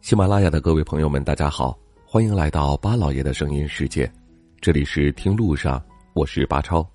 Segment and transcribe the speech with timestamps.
[0.00, 4.12] 喜马拉雅的各位朋友们，大家好，欢迎来到巴老爷的声音世界，
[4.60, 5.82] 这里是听路上，
[6.12, 6.86] 我是巴超。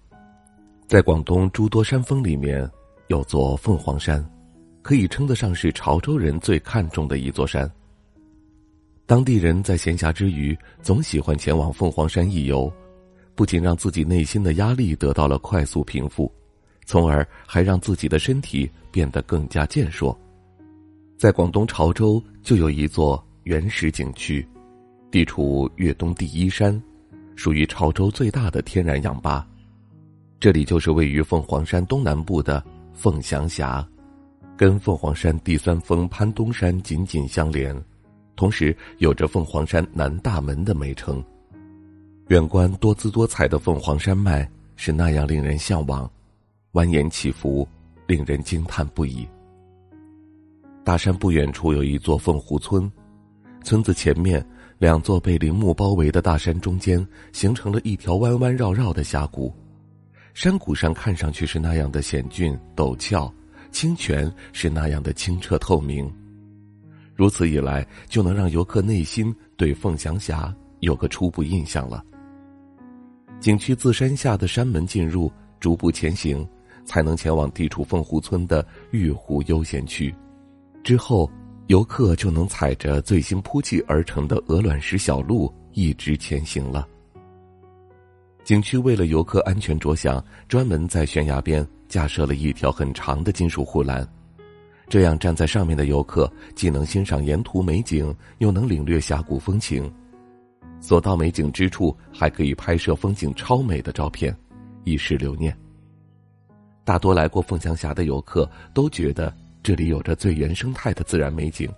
[0.87, 2.69] 在广东诸多山峰里面，
[3.07, 4.23] 有座凤凰山，
[4.84, 7.67] 可以称得上是潮州人最看重的一座山。
[9.07, 12.71] 当地人在闲暇之余，总喜欢前往凤凰山一游，
[13.33, 16.31] 不仅让自己内心的压力得到了快速平复，
[16.88, 20.17] 从而还让自己的身体变得更加健硕。
[21.17, 24.48] 在广东潮州就有一座原始景区，
[25.12, 26.81] 地处粤东第一山，
[27.35, 29.45] 属于潮州最大的天然氧吧。
[30.39, 33.85] 这里就是位于凤凰山东南部的凤翔峡，
[34.55, 37.76] 跟凤凰山第三峰潘东山紧紧相连，
[38.38, 41.21] 同时有着凤凰山南大门的美称。
[42.29, 46.09] 远观多姿多彩的凤凰山脉是那样令人向往，
[46.77, 47.67] 蜿蜒起伏，
[48.05, 49.27] 令人惊叹不已。
[50.84, 52.90] 大山不远处有一座凤湖村，
[53.63, 59.51] 村子前面两座被林木包围的大山中间，形成了一条弯弯绕绕的峡谷。
[60.35, 63.34] 山谷上看上去是那样的险峻陡峭，
[63.71, 66.07] 清泉是那样的清澈透明。
[67.16, 72.06] 如此一来，就能让游客内心对凤翔峡有个初步印象了。
[73.40, 76.47] 景区自山下的山门进入，逐步前行，
[76.88, 80.13] 才能前往地处凤湖村的玉湖悠闲区。
[80.84, 81.29] 之后，
[81.68, 86.88] 游客就能踩着最新铺砌而成的鹅卵石小路一直前行了。
[88.46, 94.07] 景区为了游客安全着想，专门在悬崖边架设了一条很长的金属护栏，
[94.88, 99.91] 这样站在上面的游客既能欣赏沿途美景，又能领略峡谷风情。
[100.79, 104.34] 所到美景之处，还可以拍摄风景超美的照片，
[104.85, 105.53] 一时留念。
[106.88, 109.34] 大多来过凤翔峡的游客都觉得。
[109.63, 111.69] 这里有着最原生态的自然美景，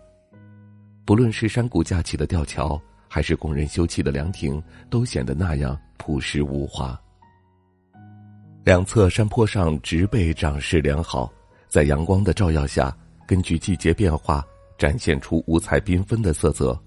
[1.05, 4.61] 不论是山谷架起的吊桥，还是供人休憩的凉亭，
[4.91, 6.99] 都显得那样朴实无华。
[8.63, 11.33] 两侧山坡上植被长势良好，
[11.67, 12.95] 在阳光的照耀下，
[13.25, 14.45] 根据季节变化，
[14.77, 16.79] 展现出五彩缤纷的色泽。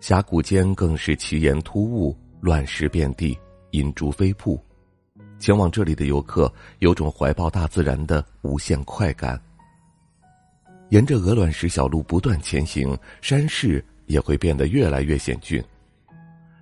[0.00, 3.38] 峡谷间更是奇岩突兀，乱石遍地，
[3.70, 4.60] 银珠飞瀑。
[5.42, 9.42] 前往这里的游客有种怀抱大自然的无限快感。
[10.90, 15.60] 沿着鹅卵石小路不断前行，山势也会变得越来越险峻。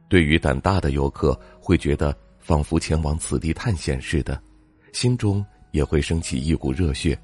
[0.08, 4.40] 对于胆大的游客，会觉得仿佛前往此地探险似的，
[4.94, 7.18] 心中也会升起一股热血，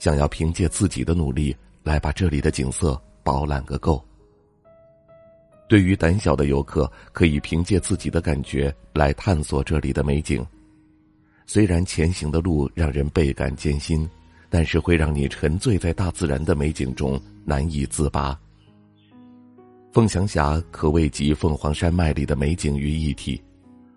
[0.00, 4.04] 想要凭借自己的努力来把这里的景色饱览个够。
[5.68, 10.44] 对于胆小的游客，可以凭借自己的感觉来探索这里的美景。
[11.48, 14.08] 虽然前行的路让人倍感艰辛。
[14.50, 18.34] 但是会让你沉醉在大自然的美景中难以自拔。
[19.92, 23.38] 凤翔峡可谓集凤凰山脉里的美景于一体，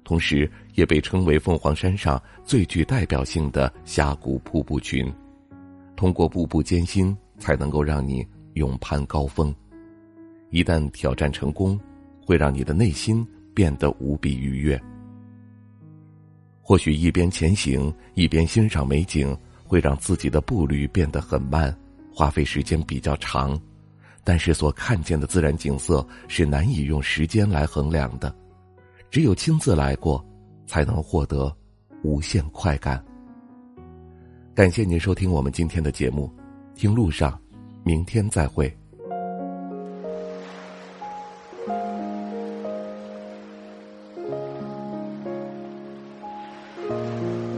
[0.04, 5.10] 同时也被称为凤凰山上最具代表性的峡谷瀑布群。
[5.96, 9.56] 通过步步艰辛，才能够让你勇攀高峰。
[10.50, 11.80] 一旦挑战成功，
[12.26, 14.78] 会让你的内心变得无比愉悦。
[16.72, 19.38] 或许一边前行，一边欣赏美景。
[19.66, 21.78] 会让自己的步履变得很慢，
[22.14, 23.60] 花费时间比较长，
[24.24, 28.34] 但是所看见的自然景色是难以用时间来衡量的，
[29.10, 30.26] 只有亲自来过，
[30.66, 31.54] 才能获得
[32.04, 33.04] 无限快感。
[34.56, 36.34] 感谢您收听我们今天的节目，
[36.74, 37.38] 听路上，
[37.84, 38.81] 明天再会。